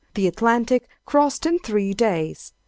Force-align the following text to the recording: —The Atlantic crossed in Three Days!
—The 0.15 0.25
Atlantic 0.25 0.87
crossed 1.05 1.45
in 1.45 1.59
Three 1.59 1.93
Days! 1.93 2.53